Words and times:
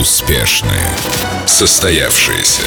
Успешные. 0.00 0.90
Состоявшиеся. 1.46 2.64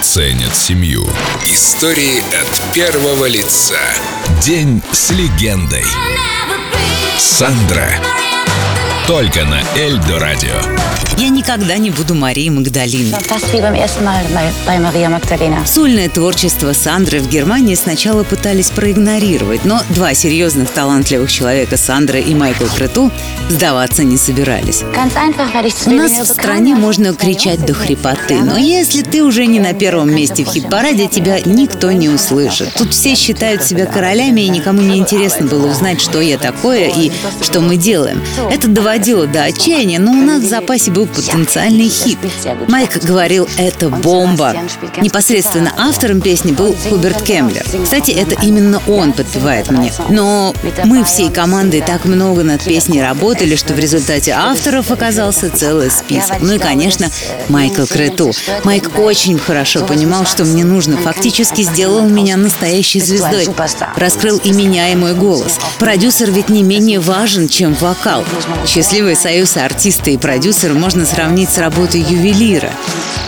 Ценят 0.00 0.56
семью. 0.56 1.06
Истории 1.44 2.20
от 2.20 2.74
первого 2.74 3.26
лица. 3.26 3.78
День 4.42 4.82
с 4.90 5.10
легендой. 5.10 5.84
Сандра. 7.18 8.00
Только 9.06 9.44
на 9.44 9.60
Эльдо 9.76 10.18
Радио. 10.18 10.54
Я 11.18 11.28
никогда 11.28 11.76
не 11.76 11.90
буду 11.90 12.14
Марией 12.14 12.48
Магдалиной. 12.48 13.14
Сольное 15.66 16.08
творчество 16.08 16.72
Сандры 16.72 17.20
в 17.20 17.28
Германии 17.28 17.76
сначала 17.76 18.24
пытались 18.24 18.70
проигнорировать, 18.70 19.64
но 19.64 19.80
два 19.90 20.14
серьезных 20.14 20.70
талантливых 20.70 21.30
человека, 21.30 21.76
Сандра 21.76 22.18
и 22.18 22.34
Майкл 22.34 22.64
Крету, 22.64 23.12
сдаваться 23.48 24.02
не 24.02 24.16
собирались. 24.16 24.82
У 25.86 25.90
нас 25.90 26.12
в 26.12 26.26
стране 26.26 26.74
можно 26.74 27.12
кричать 27.14 27.64
до 27.64 27.74
хрипоты, 27.74 28.40
но 28.40 28.56
если 28.56 29.02
ты 29.02 29.22
уже 29.22 29.46
не 29.46 29.60
на 29.60 29.72
первом 29.72 30.12
месте 30.12 30.44
в 30.44 30.48
хит-параде, 30.48 31.06
тебя 31.06 31.38
никто 31.44 31.92
не 31.92 32.08
услышит. 32.08 32.72
Тут 32.74 32.92
все 32.92 33.14
считают 33.14 33.62
себя 33.62 33.86
королями, 33.86 34.40
и 34.40 34.48
никому 34.48 34.80
не 34.80 34.96
интересно 34.96 35.46
было 35.46 35.70
узнать, 35.70 36.00
что 36.00 36.20
я 36.20 36.38
такое 36.38 36.88
и 36.88 37.12
что 37.40 37.60
мы 37.60 37.76
делаем. 37.76 38.20
Это 38.50 38.66
доводило 38.94 39.26
до 39.26 39.42
отчаяния, 39.42 39.98
но 39.98 40.12
у 40.12 40.22
нас 40.22 40.42
в 40.42 40.48
запасе 40.48 40.92
был 40.92 41.06
потенциальный 41.06 41.88
хит. 41.88 42.16
Майк 42.68 43.02
говорил, 43.02 43.48
это 43.58 43.88
бомба. 43.88 44.54
Непосредственно 45.00 45.72
автором 45.76 46.20
песни 46.20 46.52
был 46.52 46.76
Хуберт 46.88 47.22
Кемблер. 47.22 47.64
Кстати, 47.82 48.12
это 48.12 48.36
именно 48.40 48.80
он 48.86 49.12
подпевает 49.12 49.68
мне. 49.72 49.92
Но 50.10 50.54
мы 50.84 51.02
всей 51.02 51.28
командой 51.28 51.80
так 51.80 52.04
много 52.04 52.44
над 52.44 52.62
песней 52.62 53.02
работали, 53.02 53.56
что 53.56 53.74
в 53.74 53.80
результате 53.80 54.30
авторов 54.30 54.92
оказался 54.92 55.50
целый 55.50 55.90
список. 55.90 56.36
Ну 56.40 56.52
и, 56.52 56.58
конечно, 56.58 57.10
Майкл 57.48 57.86
Крету. 57.86 58.30
Майк 58.62 58.96
очень 58.96 59.40
хорошо 59.40 59.84
понимал, 59.84 60.24
что 60.24 60.44
мне 60.44 60.64
нужно. 60.64 60.96
Фактически 60.98 61.62
сделал 61.62 62.02
меня 62.08 62.36
настоящей 62.36 63.00
звездой. 63.00 63.48
Раскрыл 63.96 64.38
и 64.38 64.52
меня, 64.52 64.92
и 64.92 64.94
мой 64.94 65.14
голос. 65.14 65.58
Продюсер 65.80 66.30
ведь 66.30 66.48
не 66.48 66.62
менее 66.62 67.00
важен, 67.00 67.48
чем 67.48 67.74
вокал. 67.74 68.24
Счастливый 68.84 69.16
союз 69.16 69.56
артиста 69.56 70.10
и 70.10 70.18
продюсера 70.18 70.74
можно 70.74 71.06
сравнить 71.06 71.48
с 71.48 71.56
работой 71.56 72.02
ювелира. 72.02 72.70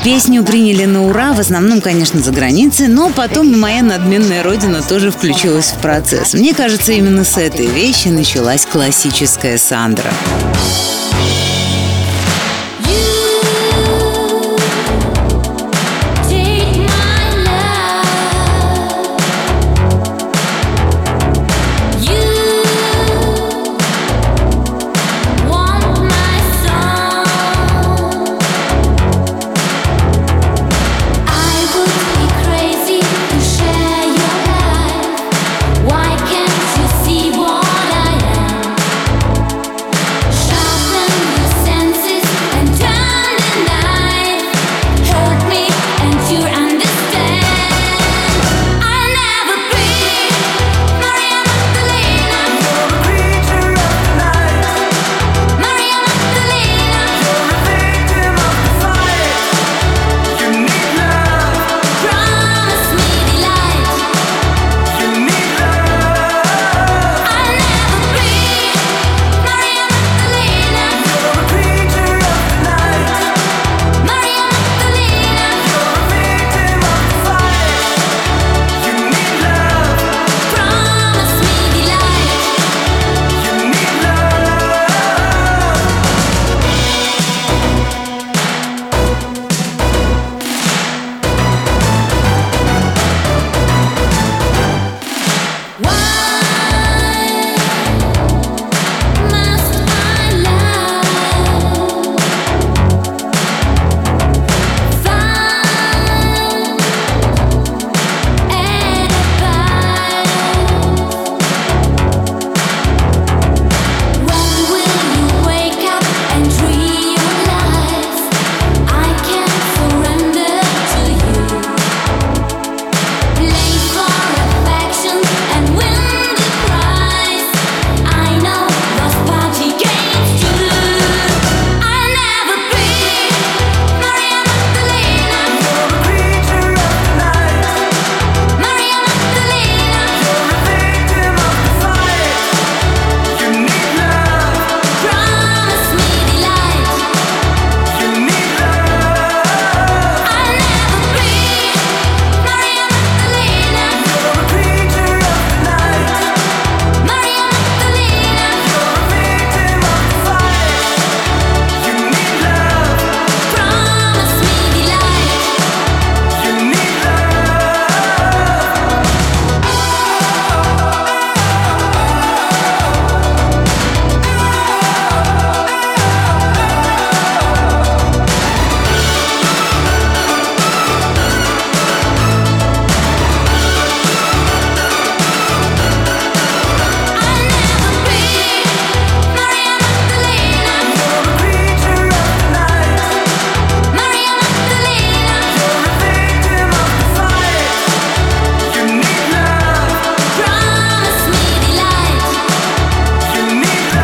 Песню 0.04 0.44
приняли 0.44 0.84
на 0.84 1.06
ура, 1.06 1.32
в 1.32 1.40
основном, 1.40 1.80
конечно, 1.80 2.20
за 2.20 2.30
границей, 2.30 2.88
но 2.88 3.08
потом 3.08 3.50
и 3.54 3.56
моя 3.56 3.82
надменная 3.82 4.42
родина 4.42 4.82
тоже 4.82 5.10
включилась 5.10 5.68
в 5.68 5.78
процесс. 5.78 6.34
Мне 6.34 6.52
кажется, 6.52 6.92
именно 6.92 7.24
с 7.24 7.38
этой 7.38 7.68
вещи 7.68 8.08
началась 8.08 8.66
классическая 8.66 9.56
Сандра. 9.56 10.12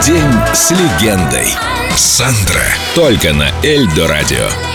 День 0.07 0.33
с 0.53 0.73
легендой. 0.73 1.47
Сандра. 1.97 2.65
Только 2.97 3.33
на 3.33 3.53
Эльдо 3.63 4.09
Радио. 4.09 4.72